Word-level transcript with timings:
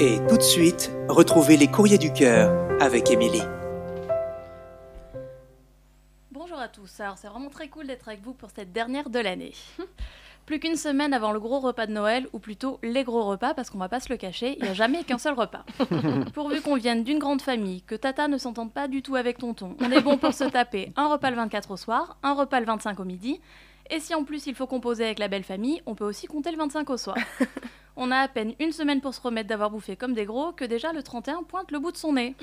Et 0.00 0.20
tout 0.28 0.36
de 0.36 0.42
suite, 0.42 0.92
retrouvez 1.08 1.56
les 1.56 1.66
courriers 1.66 1.98
du 1.98 2.12
cœur 2.12 2.54
avec 2.80 3.10
Émilie. 3.10 3.42
Bonjour 6.30 6.56
à 6.56 6.68
tous, 6.68 7.00
alors 7.00 7.18
c'est 7.18 7.26
vraiment 7.26 7.48
très 7.48 7.66
cool 7.66 7.88
d'être 7.88 8.06
avec 8.06 8.22
vous 8.22 8.32
pour 8.32 8.50
cette 8.54 8.72
dernière 8.72 9.10
de 9.10 9.18
l'année. 9.18 9.54
Plus 10.46 10.60
qu'une 10.60 10.76
semaine 10.76 11.12
avant 11.12 11.32
le 11.32 11.40
gros 11.40 11.58
repas 11.58 11.86
de 11.86 11.92
Noël, 11.92 12.28
ou 12.32 12.38
plutôt 12.38 12.78
les 12.84 13.02
gros 13.02 13.24
repas, 13.24 13.54
parce 13.54 13.70
qu'on 13.70 13.78
va 13.78 13.88
pas 13.88 13.98
se 13.98 14.08
le 14.08 14.16
cacher, 14.16 14.56
il 14.58 14.62
n'y 14.62 14.68
a 14.68 14.74
jamais 14.74 15.02
qu'un 15.02 15.18
seul 15.18 15.34
repas. 15.34 15.64
Pourvu 16.32 16.60
qu'on 16.60 16.76
vienne 16.76 17.02
d'une 17.02 17.18
grande 17.18 17.42
famille, 17.42 17.82
que 17.82 17.96
Tata 17.96 18.28
ne 18.28 18.38
s'entende 18.38 18.72
pas 18.72 18.86
du 18.86 19.02
tout 19.02 19.16
avec 19.16 19.38
Tonton, 19.38 19.76
on 19.80 19.90
est 19.90 20.00
bon 20.00 20.16
pour 20.16 20.32
se 20.32 20.44
taper 20.44 20.92
un 20.94 21.08
repas 21.08 21.30
le 21.30 21.36
24 21.36 21.72
au 21.72 21.76
soir, 21.76 22.18
un 22.22 22.34
repas 22.34 22.60
le 22.60 22.66
25 22.66 23.00
au 23.00 23.04
midi, 23.04 23.40
et 23.90 23.98
si 23.98 24.14
en 24.14 24.22
plus 24.22 24.46
il 24.46 24.54
faut 24.54 24.68
composer 24.68 25.06
avec 25.06 25.18
la 25.18 25.26
belle 25.26 25.42
famille, 25.42 25.82
on 25.86 25.96
peut 25.96 26.04
aussi 26.04 26.28
compter 26.28 26.52
le 26.52 26.58
25 26.58 26.88
au 26.88 26.96
soir. 26.96 27.16
On 28.00 28.12
a 28.12 28.18
à 28.18 28.28
peine 28.28 28.54
une 28.60 28.70
semaine 28.70 29.00
pour 29.00 29.12
se 29.12 29.20
remettre 29.20 29.48
d'avoir 29.48 29.70
bouffé 29.70 29.96
comme 29.96 30.14
des 30.14 30.24
gros 30.24 30.52
que 30.52 30.64
déjà 30.64 30.92
le 30.92 31.02
31 31.02 31.42
pointe 31.42 31.72
le 31.72 31.80
bout 31.80 31.90
de 31.90 31.96
son 31.96 32.12
nez. 32.12 32.36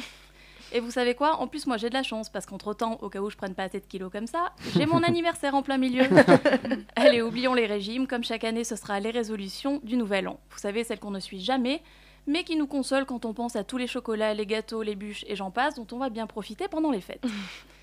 Et 0.73 0.81
vous 0.81 0.91
savez 0.91 1.15
quoi? 1.15 1.39
En 1.39 1.47
plus, 1.47 1.65
moi 1.65 1.77
j'ai 1.77 1.87
de 1.87 1.93
la 1.93 2.03
chance 2.03 2.27
parce 2.27 2.45
qu'entre-temps, 2.45 2.97
au 3.01 3.07
cas 3.07 3.21
où 3.21 3.29
je 3.29 3.37
prenne 3.37 3.55
pas 3.55 3.63
assez 3.63 3.79
de 3.79 3.85
kilos 3.85 4.11
comme 4.11 4.27
ça, 4.27 4.51
j'ai 4.75 4.85
mon 4.85 5.01
anniversaire 5.03 5.55
en 5.55 5.61
plein 5.61 5.77
milieu. 5.77 6.03
Allez, 6.97 7.21
oublions 7.21 7.53
les 7.53 7.67
régimes. 7.67 8.05
Comme 8.05 8.25
chaque 8.25 8.43
année, 8.43 8.65
ce 8.65 8.75
sera 8.75 8.99
les 8.99 9.11
résolutions 9.11 9.79
du 9.81 9.95
nouvel 9.95 10.27
an. 10.27 10.41
Vous 10.49 10.59
savez, 10.59 10.83
celles 10.83 10.99
qu'on 10.99 11.11
ne 11.11 11.21
suit 11.21 11.39
jamais, 11.39 11.81
mais 12.27 12.43
qui 12.43 12.57
nous 12.57 12.67
consolent 12.67 13.05
quand 13.05 13.23
on 13.23 13.33
pense 13.33 13.55
à 13.55 13.63
tous 13.63 13.77
les 13.77 13.87
chocolats, 13.87 14.33
les 14.33 14.45
gâteaux, 14.45 14.83
les 14.83 14.95
bûches 14.95 15.23
et 15.25 15.37
j'en 15.37 15.51
passe, 15.51 15.75
dont 15.75 15.87
on 15.93 15.99
va 15.99 16.09
bien 16.09 16.27
profiter 16.27 16.67
pendant 16.67 16.91
les 16.91 17.01
fêtes. 17.01 17.23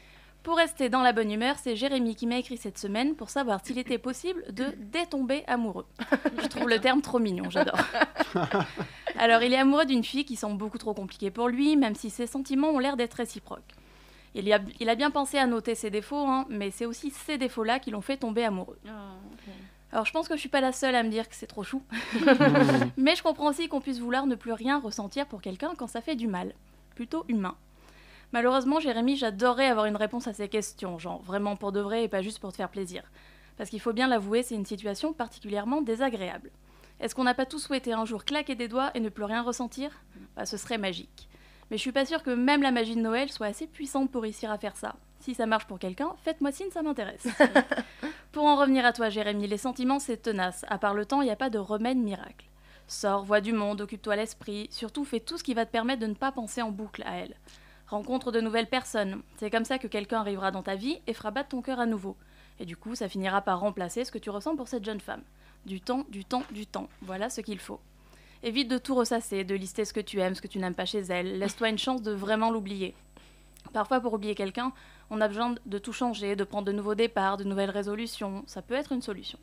Pour 0.43 0.57
rester 0.57 0.89
dans 0.89 1.03
la 1.03 1.13
bonne 1.13 1.31
humeur, 1.31 1.57
c'est 1.59 1.77
Jérémy 1.77 2.17
qui 2.17 2.27
m'a 2.27 2.37
écrit 2.37 2.57
cette 2.57 2.79
semaine 2.79 3.15
pour 3.15 3.31
savoir 3.31 3.61
s'il 3.65 3.79
était 3.79 3.99
possible 3.99 4.43
de 4.53 4.75
détomber 4.77 5.45
amoureux. 5.47 5.87
Je 6.43 6.49
trouve 6.49 6.69
le 6.69 6.81
terme 6.81 7.01
trop 7.01 7.21
mignon, 7.21 7.49
j'adore. 7.49 7.79
Alors, 9.19 9.43
il 9.45 9.53
est 9.53 9.59
amoureux 9.59 9.85
d'une 9.85 10.03
fille 10.03 10.25
qui 10.25 10.35
semble 10.35 10.57
beaucoup 10.57 10.79
trop 10.79 10.95
compliquée 10.95 11.31
pour 11.31 11.49
lui, 11.49 11.77
même 11.77 11.95
si 11.95 12.11
ses 12.11 12.27
sentiments 12.27 12.71
ont 12.71 12.81
l'air 12.81 12.97
d'être 12.97 13.15
réciproques. 13.15 13.61
Il, 14.35 14.49
y 14.49 14.53
a, 14.53 14.61
il 14.81 14.89
a 14.89 14.97
bien 14.97 15.13
pensé 15.13 15.39
à 15.39 15.47
noter 15.47 15.77
ses 15.77 15.91
défauts, 15.91 16.27
hein, 16.27 16.45
mais 16.49 16.73
c'est 16.73 16.87
aussi 16.87 17.11
ces 17.11 17.39
défauts-là 17.39 17.79
qui 17.79 17.93
l'ont 17.93 18.01
fait 18.01 18.17
tomber 18.17 18.43
amoureux. 18.45 18.79
Alors, 19.93 20.07
je 20.07 20.13
pense 20.13 20.27
que 20.27 20.35
je 20.35 20.41
suis 20.41 20.49
pas 20.49 20.61
la 20.61 20.73
seule 20.73 20.97
à 20.97 21.05
me 21.05 21.11
dire 21.11 21.29
que 21.29 21.37
c'est 21.37 21.47
trop 21.47 21.63
chou. 21.63 21.83
mais 22.97 23.15
je 23.15 23.23
comprends 23.23 23.49
aussi 23.49 23.69
qu'on 23.69 23.81
puisse 23.81 24.01
vouloir 24.01 24.27
ne 24.27 24.35
plus 24.35 24.53
rien 24.53 24.81
ressentir 24.81 25.27
pour 25.27 25.41
quelqu'un 25.41 25.75
quand 25.77 25.87
ça 25.87 26.01
fait 26.01 26.17
du 26.17 26.27
mal. 26.27 26.53
Plutôt 26.97 27.25
humain. 27.29 27.55
Malheureusement, 28.33 28.81
Jérémy, 28.81 29.17
j'adorerais 29.17 29.67
avoir 29.67 29.87
une 29.87 29.97
réponse 29.97 30.27
à 30.27 30.33
ces 30.33 30.49
questions, 30.49 30.99
genre 30.99 31.23
vraiment 31.23 31.57
pour 31.57 31.71
de 31.73 31.81
vrai 31.81 32.05
et 32.05 32.09
pas 32.09 32.23
juste 32.23 32.39
pour 32.39 32.51
te 32.53 32.57
faire 32.57 32.71
plaisir. 32.71 33.03
Parce 33.57 33.69
qu'il 33.69 33.81
faut 33.81 33.93
bien 33.93 34.09
l'avouer, 34.09 34.43
c'est 34.43 34.55
une 34.55 34.65
situation 34.67 35.13
particulièrement 35.13 35.83
désagréable. 35.83 36.51
Est-ce 36.99 37.15
qu'on 37.15 37.25
n'a 37.25 37.35
pas 37.35 37.47
tous 37.47 37.59
souhaité 37.59 37.93
un 37.93 38.05
jour 38.05 38.25
claquer 38.25 38.55
des 38.55 38.69
doigts 38.69 38.91
et 38.95 39.01
ne 39.01 39.09
plus 39.09 39.25
rien 39.25 39.43
ressentir? 39.43 39.91
Bah, 40.37 40.47
Ce 40.47 40.57
serait 40.57 40.79
magique. 40.79 41.29
Mais 41.71 41.77
je 41.77 41.83
suis 41.83 41.93
pas 41.93 42.07
sûre 42.07 42.23
que 42.23 42.31
même 42.31 42.63
la 42.63 42.71
magie 42.71 42.97
de 42.97 43.01
Noël 43.01 43.31
soit 43.31 43.47
assez 43.47 43.67
puissante 43.67 44.11
pour 44.11 44.23
réussir 44.23 44.51
à 44.51 44.59
faire 44.59 44.77
ça. 44.77 44.97
Si 45.21 45.35
ça 45.35 45.47
marche 45.47 45.67
pour 45.67 45.79
quelqu'un, 45.79 46.13
faites-moi 46.25 46.53
signe, 46.53 46.71
ça 46.71 46.83
m'intéresse. 46.83 47.27
pour 48.33 48.45
en 48.45 48.57
revenir 48.57 48.85
à 48.85 48.93
toi, 48.93 49.09
Jérémy, 49.09 49.47
les 49.47 49.59
sentiments, 49.59 49.99
c'est 49.99 50.17
tenace. 50.17 50.65
À 50.69 50.79
part 50.79 50.95
le 50.95 51.07
temps, 51.07 51.23
il 51.23 51.27
n'y 51.27 51.31
a 51.31 51.37
pas 51.37 51.51
de 51.51 51.59
remède 51.59 51.99
miracle. 51.99 52.47
Sors, 52.89 53.25
vois 53.25 53.41
du 53.41 53.53
monde, 53.53 53.81
occupe-toi 53.81 54.17
l'esprit, 54.17 54.69
surtout 54.71 55.05
fais 55.05 55.21
tout 55.21 55.39
ce 55.39 55.45
qui 55.45 55.55
va 55.55 55.65
te 55.65 55.71
permettre 55.71 56.01
de 56.01 56.07
ne 56.07 56.15
pas 56.15 56.33
penser 56.33 56.61
en 56.61 56.71
boucle 56.71 57.05
à 57.07 57.17
elle. 57.19 57.37
Rencontre 57.93 58.33
de 58.33 58.41
nouvelles 58.41 58.71
personnes. 58.71 59.21
C'est 59.37 59.51
comme 59.51 59.67
ça 59.67 59.79
que 59.79 59.87
quelqu'un 59.87 60.21
arrivera 60.21 60.51
dans 60.51 60.63
ta 60.63 60.77
vie 60.77 61.03
et 61.07 61.13
fera 61.13 61.31
battre 61.31 61.51
ton 61.51 61.61
cœur 61.61 61.79
à 61.79 61.85
nouveau. 61.85 62.17
Et 62.59 62.65
du 62.65 62.75
coup, 62.75 62.95
ça 62.95 63.07
finira 63.07 63.43
par 63.43 63.61
remplacer 63.61 64.07
ce 64.07 64.11
que 64.11 64.17
tu 64.17 64.31
ressens 64.31 64.57
pour 64.57 64.67
cette 64.67 64.87
jeune 64.87 64.99
femme. 64.99 65.21
Du 65.67 65.83
temps, 65.83 66.07
du 66.09 66.25
temps, 66.25 66.45
du 66.53 66.67
temps. 66.67 66.89
Voilà 67.03 67.29
ce 67.29 67.43
qu'il 67.43 67.59
faut. 67.59 67.81
Évite 68.43 68.69
de 68.69 68.79
tout 68.79 68.95
ressasser, 68.95 69.45
de 69.45 69.55
lister 69.55 69.85
ce 69.85 69.93
que 69.93 70.01
tu 70.01 70.21
aimes, 70.21 70.35
ce 70.35 70.41
que 70.41 70.49
tu 70.49 70.59
n'aimes 70.59 70.75
pas 70.75 70.87
chez 70.87 71.01
elle. 71.01 71.39
Laisse-toi 71.39 71.69
une 71.69 71.77
chance 71.77 72.01
de 72.01 72.13
vraiment 72.13 72.51
l'oublier. 72.51 72.95
Parfois, 73.75 74.01
pour 74.01 74.15
oublier 74.15 74.35
quelqu'un, 74.35 74.73
on 75.11 75.21
a 75.21 75.29
besoin 75.29 75.55
de 75.67 75.79
tout 75.79 75.93
changer, 75.93 76.35
de 76.35 76.45
prendre 76.45 76.65
de 76.65 76.73
nouveaux 76.73 76.95
départs, 76.95 77.37
de 77.37 77.45
nouvelles 77.45 77.69
résolutions. 77.69 78.43
Ça 78.47 78.63
peut 78.63 78.73
être 78.73 78.93
une 78.93 79.03
solution. 79.03 79.39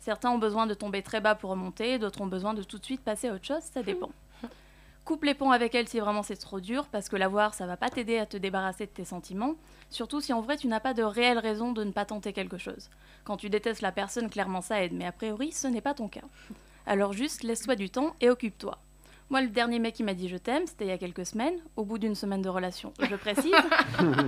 Certains 0.00 0.30
ont 0.30 0.38
besoin 0.38 0.66
de 0.66 0.74
tomber 0.74 1.00
très 1.00 1.22
bas 1.22 1.34
pour 1.34 1.48
remonter, 1.48 1.98
d'autres 1.98 2.20
ont 2.20 2.26
besoin 2.26 2.52
de 2.52 2.62
tout 2.62 2.78
de 2.78 2.84
suite 2.84 3.00
passer 3.00 3.28
à 3.28 3.32
autre 3.32 3.46
chose, 3.46 3.62
ça 3.62 3.82
dépend. 3.82 4.10
Coupe 5.06 5.22
les 5.22 5.34
ponts 5.34 5.52
avec 5.52 5.76
elle 5.76 5.86
si 5.86 6.00
vraiment 6.00 6.24
c'est 6.24 6.34
trop 6.34 6.58
dur, 6.58 6.88
parce 6.88 7.08
que 7.08 7.14
la 7.14 7.28
voir, 7.28 7.54
ça 7.54 7.64
va 7.64 7.76
pas 7.76 7.90
t'aider 7.90 8.18
à 8.18 8.26
te 8.26 8.36
débarrasser 8.36 8.86
de 8.86 8.90
tes 8.90 9.04
sentiments, 9.04 9.54
surtout 9.88 10.20
si 10.20 10.32
en 10.32 10.40
vrai 10.40 10.56
tu 10.56 10.66
n'as 10.66 10.80
pas 10.80 10.94
de 10.94 11.04
réelle 11.04 11.38
raison 11.38 11.70
de 11.70 11.84
ne 11.84 11.92
pas 11.92 12.04
tenter 12.04 12.32
quelque 12.32 12.58
chose. 12.58 12.90
Quand 13.22 13.36
tu 13.36 13.48
détestes 13.48 13.82
la 13.82 13.92
personne, 13.92 14.28
clairement 14.28 14.62
ça 14.62 14.82
aide, 14.82 14.94
mais 14.94 15.06
a 15.06 15.12
priori 15.12 15.52
ce 15.52 15.68
n'est 15.68 15.80
pas 15.80 15.94
ton 15.94 16.08
cas. 16.08 16.24
Alors 16.86 17.12
juste 17.12 17.44
laisse-toi 17.44 17.76
du 17.76 17.88
temps 17.88 18.16
et 18.20 18.30
occupe-toi. 18.30 18.80
Moi, 19.28 19.42
le 19.42 19.48
dernier 19.48 19.80
mec 19.80 19.94
qui 19.94 20.04
m'a 20.04 20.14
dit 20.14 20.28
je 20.28 20.36
t'aime, 20.36 20.62
c'était 20.66 20.84
il 20.84 20.88
y 20.88 20.92
a 20.92 20.98
quelques 20.98 21.26
semaines, 21.26 21.58
au 21.74 21.84
bout 21.84 21.98
d'une 21.98 22.14
semaine 22.14 22.42
de 22.42 22.48
relation. 22.48 22.92
Je 23.00 23.16
précise, 23.16 23.54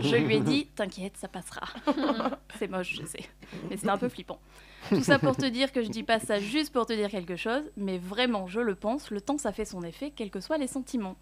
je 0.00 0.16
lui 0.16 0.36
ai 0.36 0.40
dit 0.40 0.66
t'inquiète, 0.74 1.16
ça 1.16 1.28
passera. 1.28 1.68
c'est 2.58 2.68
moche, 2.68 2.96
je 3.00 3.06
sais, 3.06 3.24
mais 3.70 3.76
c'est 3.76 3.88
un 3.88 3.96
peu 3.96 4.08
flippant. 4.08 4.40
Tout 4.88 5.02
ça 5.02 5.18
pour 5.18 5.36
te 5.36 5.46
dire 5.46 5.70
que 5.72 5.82
je 5.82 5.88
dis 5.88 6.02
pas 6.02 6.18
ça 6.18 6.40
juste 6.40 6.72
pour 6.72 6.86
te 6.86 6.92
dire 6.92 7.10
quelque 7.10 7.36
chose, 7.36 7.62
mais 7.76 7.98
vraiment, 7.98 8.48
je 8.48 8.60
le 8.60 8.74
pense, 8.74 9.10
le 9.10 9.20
temps 9.20 9.38
ça 9.38 9.52
fait 9.52 9.64
son 9.64 9.82
effet, 9.82 10.12
quels 10.14 10.30
que 10.30 10.40
soient 10.40 10.58
les 10.58 10.66
sentiments. 10.66 11.16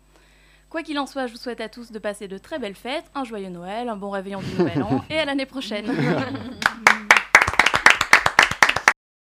Quoi 0.71 0.83
qu'il 0.83 0.99
en 0.99 1.07
soit, 1.07 1.27
je 1.27 1.33
vous 1.33 1.39
souhaite 1.39 1.61
à 1.61 1.69
tous 1.69 1.93
de 1.93 1.99
passer 1.99 2.29
de 2.29 2.39
très 2.39 2.59
belles 2.59 2.75
fêtes, 2.75 3.05
un 3.15 3.25
joyeux 3.25 3.51
Noël, 3.51 3.89
un 3.89 3.97
bon 3.97 4.11
réveillon 4.11 4.41
du 4.41 4.51
Nouvel 4.59 4.83
An 4.83 5.05
et 5.11 5.19
à 5.19 5.25
l'année 5.25 5.47
prochaine. 5.47 5.87